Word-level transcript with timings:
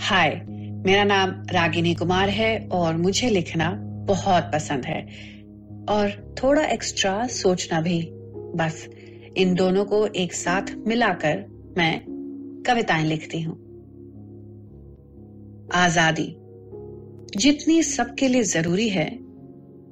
हाय 0.00 0.44
मेरा 0.86 1.04
नाम 1.04 1.30
रागिनी 1.50 1.94
कुमार 1.94 2.28
है 2.28 2.68
और 2.72 2.96
मुझे 2.96 3.30
लिखना 3.30 3.70
बहुत 4.06 4.42
पसंद 4.42 4.84
है। 4.84 5.02
और 5.88 6.34
थोड़ा 6.42 6.62
एक्स्ट्रा 6.64 7.26
सोचना 7.26 7.80
भी। 7.80 8.10
बस, 8.54 8.88
इन 9.36 9.54
दोनों 9.54 9.84
को 9.84 10.06
एक 10.06 10.32
साथ 10.32 10.62
मिलाकर 10.86 11.44
मैं 11.78 12.00
कविताएँ 12.66 13.04
लिखती 13.04 13.40
हूँ। 13.40 13.56
आज़ादी। 15.74 16.36
जितनी 17.36 17.82
सबके 17.82 18.28
लिए 18.28 18.42
ज़रूरी 18.42 18.88
है 18.88 19.30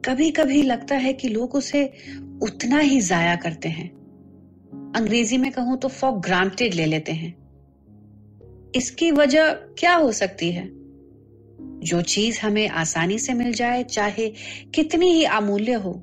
कभी 0.05 0.30
कभी 0.30 0.62
लगता 0.62 0.95
है 0.95 1.12
कि 1.12 1.29
लोग 1.29 1.55
उसे 1.55 1.93
उतना 2.43 2.79
ही 2.79 3.00
जाया 3.00 3.36
करते 3.36 3.68
हैं। 3.68 3.98
अंग्रेज़ी 4.96 5.38
में 5.38 5.52
कहूँ 5.52 5.79
तो 5.79 5.88
फॉर 5.88 6.12
ग्रांटेड 6.12 6.74
ले 6.74 6.84
लेते 6.84 7.12
हैं। 7.12 7.48
इसकी 8.74 9.10
वजह 9.10 9.52
क्या 9.52 9.95
हो 9.95 10.12
सकती 10.12 10.52
है? 10.52 10.69
जो 11.79 12.02
चीज़ 12.02 12.41
हमें 12.41 12.69
आसानी 12.69 13.19
से 13.19 13.34
मिल 13.34 13.52
जाए, 13.52 13.84
चाहे 13.84 14.29
कितनी 14.74 15.12
ही 15.12 15.24
अमूल्य 15.24 15.73
हो, 15.73 16.02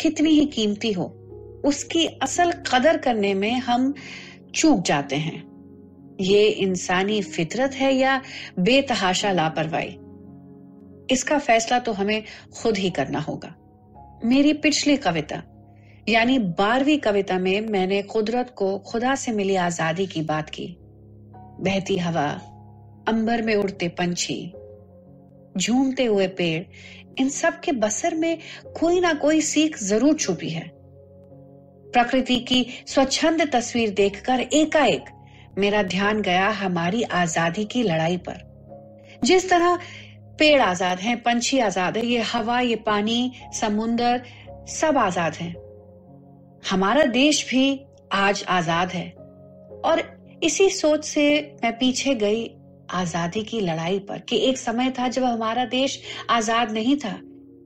कितनी 0.00 0.30
ही 0.30 0.46
कीमती 0.46 0.92
हो, 0.92 1.04
उसकी 1.64 2.06
असल 2.06 2.52
कदर 2.52 2.96
करने 2.96 3.34
में 3.34 3.52
हम 3.52 3.94
चूक 4.54 4.82
जाते 4.82 5.16
हैं। 5.16 5.52
ये 6.20 6.48
इंसानी 6.48 7.22
फितरत 7.22 7.72
है 7.74 7.94
या 7.94 8.22
बेतहाशा 8.58 9.32
लापरवाही? 9.32 9.98
इसका 11.14 11.38
फैसला 11.38 11.78
तो 11.78 11.92
हमें 11.92 12.22
खुद 12.62 12.76
ही 12.76 12.90
करना 12.90 13.20
होगा। 13.20 13.54
मेरी 14.24 14.52
पिछली 14.52 14.96
कविता 14.96 15.42
यानी 16.08 16.38
बारहवीं 16.38 16.98
कविता 16.98 17.38
में 17.38 17.60
मैंने 17.60 18.02
कुदरत 18.02 18.54
को 18.56 18.78
खुदा 18.78 19.14
से 19.14 19.32
मिली 19.32 19.56
आज़ादी 19.56 20.06
की 20.06 20.22
बात 20.22 20.50
की। 20.50 20.66
बहती 21.60 21.96
हवा, 21.98 22.26
अंबर 23.08 23.42
में 23.42 23.54
उड़ते 23.54 23.88
पंछी, 23.88 24.52
झूमते 25.58 26.04
हुए 26.04 26.26
पेड़, 26.26 26.62
इन 27.20 27.28
सब 27.28 27.60
के 27.60 27.72
बसर 27.72 28.14
में 28.14 28.38
कोई 28.80 29.00
ना 29.00 29.12
कोई 29.14 29.40
सीख 29.40 29.78
ज़रूर 29.82 30.16
छुपी 30.16 30.48
है। 30.48 30.70
प्रकृति 31.92 32.38
की 32.40 32.66
स्वच्छंद 32.86 33.48
तस्वीर 33.52 33.90
देखकर 33.90 34.40
एकाएक 34.40 35.10
मेरा 35.58 35.82
ध्यान 35.82 36.22
गया 36.22 36.48
हमारी 36.50 37.02
आज़ादी 37.02 37.64
की 37.64 37.82
लड़ाई 37.82 38.16
पर। 38.16 39.20
जिस 39.24 39.50
तरह 39.50 39.78
पेड़ 40.38 40.60
आज़ाद 40.60 40.98
हैं, 40.98 41.22
पंछी 41.22 41.58
आज़ाद 41.58 41.96
है, 41.96 42.06
ये 42.06 42.20
हवा, 42.22 42.60
ये 42.60 42.76
पानी 42.76 43.32
समुन्दर 43.60 44.22
सब 44.68 44.98
आज़ाद 44.98 45.34
हैं। 45.34 45.54
हमारा 46.62 47.04
देश 47.04 47.44
भी 47.50 47.80
आज 48.12 48.44
आज़ाद 48.48 48.90
है। 48.90 49.08
और 49.84 50.02
इसी 50.42 50.68
सोच 50.70 51.04
से 51.04 51.24
मैं 51.64 51.72
पीछे 51.78 52.14
गई 52.14 52.50
आज़ादी 52.90 53.42
की 53.42 53.60
लड़ाई 53.60 53.98
पर 53.98 54.18
कि 54.18 54.36
एक 54.38 54.58
समय 54.58 54.90
था 54.90 55.08
जब 55.08 55.24
हमारा 55.24 55.64
देश 55.64 56.00
आज़ाद 56.30 56.70
नहीं 56.70 56.96
था। 56.96 57.18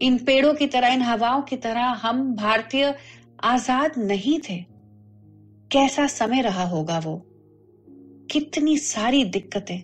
इन 0.02 0.18
पेड़ों 0.18 0.54
की 0.54 0.66
तरह, 0.66 0.88
इन 0.88 1.02
हवाओं 1.02 1.42
की 1.42 1.56
तरह 1.56 1.84
हम 2.02 2.34
भारतीय 2.34 2.94
आज़ाद 3.44 3.98
नहीं 3.98 4.38
थे। 4.40 4.58
कैसा 5.70 6.06
समय 6.06 6.42
रहा 6.42 6.64
होगा 6.64 6.98
वो? 6.98 7.16
कितनी 8.30 8.76
सारी 8.78 9.24
दिक्कतें, 9.26 9.80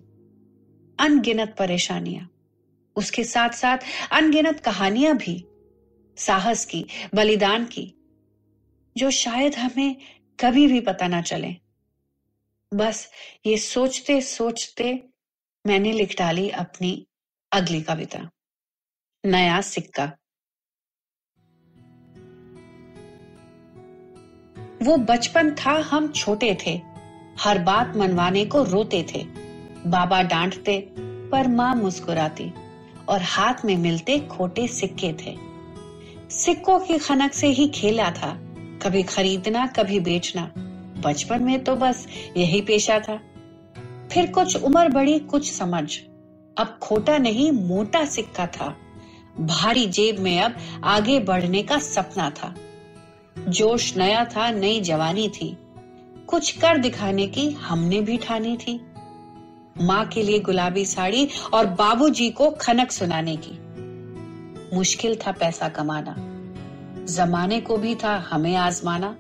अनगिनत 0.98 1.54
परेशानियाँ, 1.58 2.28
उसके 2.96 3.24
साथ 3.24 3.50
साथ 3.50 3.78
अनगिनत 4.12 4.60
कहानियाँ 4.60 5.16
भी, 5.16 5.44
साहस 6.16 6.64
की, 6.64 6.84
बलिदान 7.14 7.64
की 7.64 7.92
जो 8.96 9.10
शायद 9.10 9.54
हमें 9.54 9.96
कभी 10.40 10.66
भी 10.66 10.80
पता 10.80 11.08
ना 11.08 11.22
चले। 11.22 11.56
बस 12.74 13.10
ये 13.46 13.58
सोचते 13.58 14.20
सोचते 14.20 15.02
मैंने 15.66 15.92
लिख 15.92 16.18
डाली 16.18 16.50
अपनी 16.50 17.06
अगली 17.52 17.82
कविता। 17.82 18.30
नया 19.26 19.60
सिक्का। 19.60 20.12
वो 24.82 24.96
बचपन 24.96 25.54
था, 25.54 25.70
हम 25.70 26.12
छोटे 26.12 26.58
थे। 26.66 26.80
हर 27.38 27.58
बात 27.58 27.96
मनवाने 27.96 28.44
को 28.44 28.62
रोते 28.62 29.06
थे। 29.14 29.24
बाबा 29.86 30.22
डांटते, 30.22 30.86
पर 30.98 31.48
माँ 31.48 31.74
मुस्कुराती 31.74 32.52
और 33.08 33.22
हाथ 33.22 33.54
में 33.64 33.76
मिलते 33.76 34.20
खोटे 34.20 34.68
सिक्के 34.68 35.12
थे। 35.12 35.38
सिक्कों 36.30 36.80
की 36.80 36.98
खनक 36.98 37.32
से 37.32 37.46
ही 37.46 37.68
खेला 37.68 38.10
था। 38.10 38.51
कभी 38.82 39.02
खरीदना, 39.02 39.66
कभी 39.66 40.00
बेचना। 40.00 40.52
बचपन 41.04 41.42
में 41.42 41.64
तो 41.64 41.76
बस 41.76 42.06
यही 42.36 42.60
पेशा 42.60 43.00
था। 43.00 43.20
फिर 44.12 44.30
कुछ 44.30 44.56
उम्र 44.56 44.88
बड़ी 44.88 45.18
कुछ 45.18 45.52
समझ। 45.52 45.98
अब 46.58 46.78
खोटा 46.82 47.18
नहीं, 47.18 47.52
मोटा 47.52 48.04
सिक्का 48.04 48.46
था। 48.46 48.76
भारी 49.40 49.86
जेब 49.86 50.18
में 50.18 50.40
अब 50.40 50.56
आगे 50.84 51.20
बढ़ने 51.20 51.62
का 51.62 51.78
सपना 51.78 52.30
था। 52.30 52.54
जोश 53.48 53.96
नया 53.96 54.24
था, 54.24 54.50
नई 54.50 54.80
जवानी 54.80 55.28
थी। 55.28 55.58
कुछ 56.26 56.58
कर 56.58 56.78
दिखाने 56.78 57.26
की 57.26 57.50
हमने 57.50 58.00
भी 58.00 58.16
ठानी 58.16 58.56
थी। 58.56 58.80
माँ 59.80 60.06
के 60.06 60.22
लिए 60.22 60.38
गुलाबी 60.38 60.84
साड़ी 60.84 61.28
और 61.54 61.66
बाबूजी 61.66 62.30
को 62.30 62.50
खनक 62.50 62.92
सुनाने 62.92 63.38
की। 63.44 63.58
मुश्किल 64.76 65.16
था 65.16 65.32
पैसा 65.32 65.68
कमाना। 65.68 66.28
जमाने 67.04 67.60
को 67.60 67.76
भी 67.76 67.94
था 67.94 68.28
हमें 68.30 68.56
आजमाना, 68.56 69.16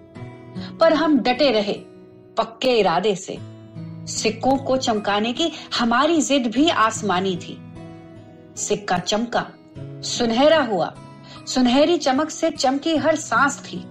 पर 0.80 0.92
हम 0.92 1.18
डटे 1.18 1.50
रहे 1.50 1.72
पक्के 2.36 2.68
इरादे 2.68 3.14
से। 3.14 3.38
सिक्कों 4.06 4.56
को 4.56 4.76
चमकाने 4.76 5.32
की 5.32 5.52
हमारी 5.78 6.22
जिद 6.22 6.46
भी 6.46 6.68
आसमानी 6.68 7.36
थी। 7.36 7.72
सिक्का 8.56 8.98
चमका, 8.98 9.46
सुनहरा 9.78 10.62
हुआ, 10.62 10.94
सुनहरी 11.46 11.96
चमक 11.96 12.30
से 12.30 12.50
चमकी 12.50 12.96
हर 12.96 13.16
सांस 13.16 13.58
थी। 13.58 13.84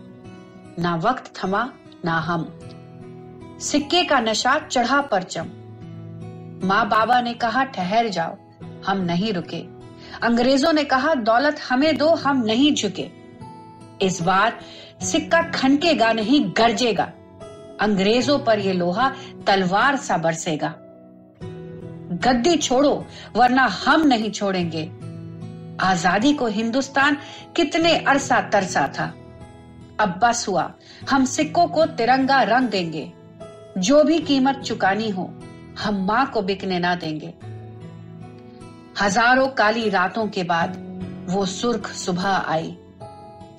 ना 0.80 0.96
वक्त 0.96 1.44
थमा, 1.44 1.74
ना 2.06 2.20
हम। 2.20 2.60
सिक्के 3.62 4.04
का 4.04 4.20
नशा 4.20 4.60
चढ़ा 4.60 5.02
परचम। 5.02 5.46
माँ 6.68 6.90
बाबा 6.90 7.22
ने 7.22 7.34
कहा, 7.34 7.64
ठहर 7.64 8.08
जाओ, 8.08 8.38
हम 8.86 8.98
नहीं 8.98 9.34
रुके। 9.34 9.82
अंग्रेज़ों 10.24 10.74
ने 10.74 10.84
कहा, 10.84 11.14
दौलत 11.14 11.60
हमें 11.70 11.98
दो, 11.98 12.10
हम 12.10 12.44
नहीं 12.46 12.76
झुके। 12.76 13.21
इस 14.02 14.22
बार 14.22 14.60
सिक्का 15.02 15.42
खनकेगा 15.42 16.12
नहीं, 16.14 16.42
गरजेगा। 16.58 17.12
अंग्रेज़ों 17.82 18.40
पर 18.40 18.60
यह 18.60 18.74
लोहा 18.74 19.12
तलवार 19.48 19.96
सा 19.96 20.18
बरसेगा। 20.18 20.74
गद्दी 22.24 22.56
छोड़ो, 22.58 23.06
वरना 23.36 23.66
हम 23.86 24.08
नहीं 24.08 24.32
छोड़ेंगे। 24.32 24.92
आज़ादी 25.82 26.34
को 26.34 26.48
हिंदुस्तान 26.48 27.18
कितने 27.56 27.98
अरसा 27.98 28.42
तरसा 28.42 28.88
था। 28.88 29.14
अब 30.00 30.20
बस 30.24 30.46
हुआ, 30.48 30.74
हम 31.10 31.26
सिक्कों 31.26 31.68
को 31.68 31.86
तिरंगा 31.86 32.42
रंग 32.44 32.70
देंगे। 32.70 33.12
जो 33.78 34.04
भी 34.04 34.20
कीमत 34.20 34.56
चुकानी 34.56 35.10
हो, 35.10 35.34
हम 35.84 36.06
माँ 36.06 36.26
को 36.32 36.42
बिकने 36.42 36.80
ना 36.80 36.96
देंगे। 36.96 37.34
हज़ारों 39.02 39.48
काली 39.48 39.90
रातों 39.90 40.28
के 40.28 40.44
बाद 40.44 40.78
वो 41.30 41.46
सुर्ख 41.46 41.88
सुबह 41.88 42.28
आई। 42.28 42.78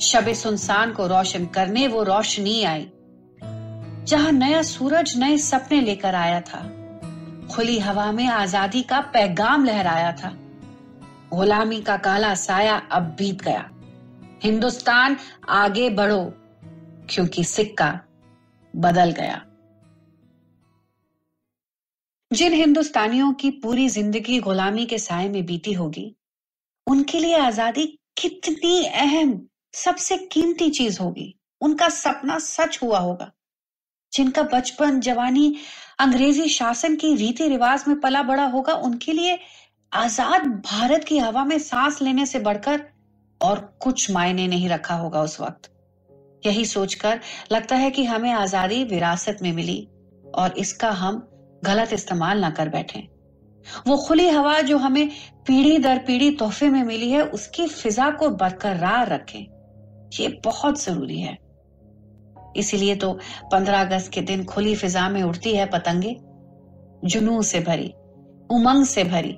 शबे 0.02 0.34
सुनसान 0.34 0.92
को 0.92 1.06
रोशन 1.06 1.46
करने 1.46 1.86
वो 1.88 2.02
रोशनी 2.02 2.62
आई। 2.64 2.86
जहाँ 4.06 4.32
नया 4.32 4.62
सूरज 4.62 5.16
नए 5.18 5.36
सपने 5.38 5.80
लेकर 5.80 6.14
आया 6.14 6.40
था। 6.40 6.60
खुली 7.46 7.78
हवा 7.78 8.10
में 8.12 8.26
आज़ादी 8.26 8.82
का 8.82 9.00
पैगाम 9.12 9.64
लहराया 9.64 10.12
था। 10.12 10.30
गुलामी 11.32 11.80
का 11.80 11.96
काला 11.96 12.34
साया 12.34 12.76
अब 12.92 13.02
बीत 13.18 13.42
गया। 13.42 13.68
हिंदुस्तान 14.42 15.16
आगे 15.50 15.88
बढ़ो, 15.90 16.24
क्योंकि 17.10 17.44
सिक्का 17.44 17.88
बदल 18.74 19.10
गया। 19.10 19.40
जिन 22.30 22.52
हिंदुस्तानियों 22.52 23.32
की 23.34 23.50
पूरी 23.62 23.88
ज़िंदगी 23.88 24.38
गुलामी 24.40 24.86
के 24.86 24.98
साय 24.98 25.28
में 25.28 25.44
बीती 25.46 25.72
होगी, 25.72 26.14
उनके 26.86 27.18
लिए 27.18 27.38
आज़ादी 27.38 27.86
कितनी 28.16 28.84
अहम 28.86 29.40
सबसे 29.74 30.16
कीमती 30.16 30.70
चीज़ 30.70 31.00
होगी। 31.00 31.38
उनका 31.60 31.88
सपना 31.88 32.38
सच 32.38 32.78
हुआ 32.82 32.98
होगा। 32.98 33.32
जिनका 34.12 34.42
बचपन, 34.42 35.00
जवानी, 35.00 35.56
अंग्रेज़ी 35.98 36.48
शासन 36.48 36.96
की 36.96 37.14
रीति 37.14 37.48
रिवाज 37.48 37.84
में 37.88 38.00
पला 38.00 38.22
बड़ा 38.22 38.44
होगा, 38.44 38.74
उनके 38.74 39.12
लिए 39.12 39.38
आज़ाद 39.92 40.42
भारत 40.42 41.04
की 41.04 41.18
हवा 41.18 41.44
में 41.44 41.58
सांस 41.58 42.02
लेने 42.02 42.26
से 42.26 42.38
बढ़कर 42.38 42.84
और 43.42 43.78
कुछ 43.80 44.10
मायने 44.10 44.46
नहीं 44.46 44.68
रखा 44.68 44.94
होगा 44.94 45.22
उस 45.22 45.40
वक्त। 45.40 45.70
यही 46.46 46.64
सोचकर 46.64 47.20
लगता 47.52 47.76
है 47.76 47.90
कि 47.90 48.04
हमें 48.04 48.32
आज़ादी 48.32 48.84
विरासत 48.84 49.38
में 49.42 49.52
मिली 49.52 49.88
और 50.34 50.58
इसका 50.58 50.90
हम 50.90 51.28
गलत 51.64 51.92
इस्तेमाल 51.92 52.40
ना 52.40 52.50
कर 52.50 52.68
बैठे। 52.68 53.08
वो 53.86 53.96
खुली 53.96 54.28
हवा 54.28 54.60
जो 54.60 54.78
हमें 54.78 55.08
पीढ़ी 55.46 55.78
दर 55.78 55.98
पीढ़ी 55.98 56.30
तोहफे 56.30 56.68
में 56.68 56.82
मिली 56.82 57.10
है, 57.10 57.22
उसकी 57.22 57.66
फिजा 57.66 58.10
को 58.10 58.28
बरकरार 58.28 59.08
रखें। 59.08 59.51
ये 60.20 60.40
बहुत 60.44 60.82
ज़रूरी 60.82 61.20
है। 61.20 61.38
इसीलिए 62.56 62.94
तो 62.94 63.18
15 63.52 63.80
अगस्त 63.80 64.12
के 64.12 64.20
दिन 64.20 64.44
खुली 64.44 64.74
फिजा 64.74 65.08
में 65.08 65.22
उड़ती 65.22 65.54
है 65.56 65.66
पतंगे। 65.66 66.16
जुनू 67.04 67.42
से 67.42 67.60
भरी, 67.60 67.92
उमंग 68.50 68.84
से 68.84 69.04
भरी, 69.04 69.36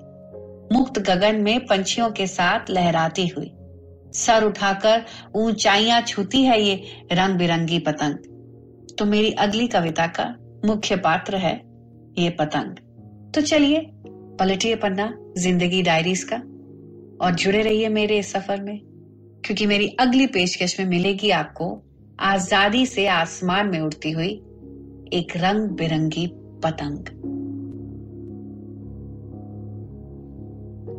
मुक्त 0.77 0.99
गगन 0.99 1.37
में 1.37 1.67
पंछियों 1.67 2.11
के 2.11 2.27
साथ 2.27 2.71
लहराती 2.71 3.27
हुई। 3.27 3.53
सर 4.13 4.45
उठाकर 4.45 5.05
ऊंचाइयाँ 5.35 6.01
छूती 6.03 6.43
है 6.43 6.63
ये 6.63 6.83
रंग 7.13 7.39
बिरंगी 7.39 7.79
पतंग। 7.79 8.15
तो 8.99 9.05
मेरी 9.05 9.33
अगली 9.33 9.67
कविता 9.67 10.07
का 10.07 10.35
मुख्य 10.65 10.97
पात्र 10.97 11.37
है 11.37 11.63
ये 12.19 12.31
पतंग। 12.31 12.77
तो 13.33 13.41
चलिए, 13.41 13.91
पलटिए 14.41 14.77
पन्ना, 14.77 15.19
ज़िंदगी 15.39 15.83
डायरीज 15.83 16.25
का। 16.25 16.37
और 17.27 17.35
जुड़े 17.35 17.63
रहिए 17.63 17.89
मेरे 17.89 18.19
इस 18.19 18.33
सफ़र 18.33 18.63
में। 18.63 18.81
क्योंकि 19.45 19.67
मेरी 19.67 19.87
अगली 20.01 20.27
पेशकश 20.27 20.79
में 20.81 20.87
मिलेगी 20.87 21.31
आपको 21.31 21.67
आज़ादी 22.21 22.87
से 22.87 23.07
आसमान 23.07 23.69
में 23.69 23.81
उड़ती 23.81 24.11
हुई 24.11 24.31
एक 25.13 25.33
रंग 25.37 25.69
बिरंगी 25.69 26.27
पतंग। 26.65 26.99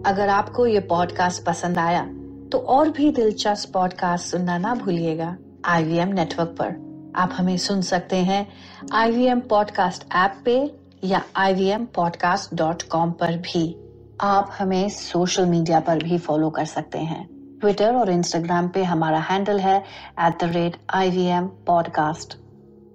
अगर 0.06 0.30
आपको 0.30 0.66
ये 0.66 0.80
पॉडकास्ट 0.80 1.44
पसंद 1.44 1.78
आया 1.78 2.04
तो 2.52 2.58
और 2.58 2.90
भी 2.90 3.12
दिलचस्प 3.12 3.74
पॉडकास्ट 3.74 4.26
सुनना 4.26 4.58
ना 4.58 4.76
भूलिएगा 4.76 5.36
आईवीएम 5.66 6.08
नेटवर्क 6.08 6.56
पर। 6.62 6.84
आप 7.16 7.30
हमें 7.34 7.58
सुन 7.58 7.82
सकते 7.82 8.16
हैं 8.16 8.48
आईवीएम 8.94 9.40
पॉडकास्ट 9.40 10.04
ऐप 10.16 10.42
पे 10.46 10.58
या 11.04 11.24
ivmpodcast.com 11.40 13.12
पर 13.12 13.38
भी। 13.38 13.76
आप 14.22 14.52
हमें 14.60 14.90
सोशल 14.90 15.46
मीडिया 15.46 15.80
पर 15.80 16.04
भी 16.04 16.18
फॉलो 16.18 16.50
कर 16.50 16.66
सकते 16.66 17.00
हैं। 17.00 17.35
ट्विटर 17.62 17.96
और 17.96 18.10
इंस्टाग्राम 18.12 18.68
पे 18.70 18.84
हमारा 18.84 19.20
हैंडल 19.22 19.60
है 19.60 19.78
at 19.78 20.44
the 20.44 20.52
rate 20.54 20.78
I 20.94 21.10
V 21.10 21.26
M 21.38 21.48
podcast 21.68 22.38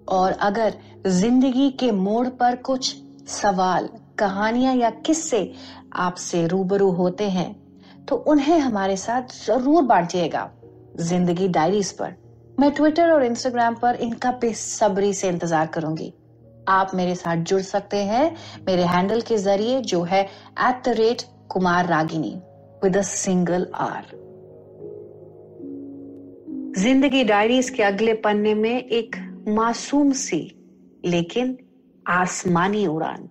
और 0.08 0.32
अगर 0.42 0.74
ज़िंदगी 1.06 1.70
के 1.80 1.90
मोड़ 1.92 2.28
पर 2.28 2.56
कुछ 2.56 2.94
सवाल, 3.30 3.88
कहानियाँ 4.18 4.74
या 4.74 4.90
किस्से 5.06 5.52
आपसे 5.98 6.46
रूबरू 6.46 6.90
होते 6.92 7.28
हैं 7.30 7.54
तो 8.04 8.16
उन्हें 8.28 8.58
हमारे 8.58 8.96
साथ 8.96 9.34
ज़रूर 9.36 9.82
बांटिएगा 9.84 10.48
ज़िंदगी 11.00 11.48
डायरीज 11.48 11.92
पर। 11.92 12.14
मैं 12.60 12.70
ट्विटर 12.70 13.10
और 13.10 13.24
इंस्टाग्राम 13.24 13.74
पर 13.74 13.96
इनका 13.96 14.30
बेसब्री 14.40 15.12
से 15.14 15.28
इंतज़ार 15.28 15.66
करूँगी। 15.66 16.12
आप 16.68 16.90
मेरे 16.94 17.14
साथ 17.14 17.36
जुड़ 17.44 17.60
सकते 17.62 17.96
हैं 18.04 18.24
मेरे 18.66 18.84
हैंडल 18.86 19.20
के 19.20 19.36
ज़रिए 19.38 19.80
जो 19.82 20.02
है 20.04 20.22
at 20.22 20.82
the 20.84 20.94
rate 20.98 21.22
Kumar 21.48 21.86
Ragini 21.86 22.34
with 22.84 23.00
single 23.02 23.66
R 23.74 24.16
Zindagi 26.78 27.25
diaries 27.25 27.70
के 27.70 27.82
अगले 27.82 28.12
पन्ने 28.14 28.55
में 28.55 28.84
एक 28.84 29.17
मासूम 29.49 30.12
सी 30.12 30.38
लेकिन 31.05 31.58
आसमानी 32.08 32.87
उड़ान। 32.87 33.28